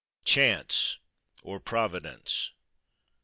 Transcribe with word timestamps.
Chance: 0.23 0.97
or 1.43 1.59
Providence! 1.59 2.49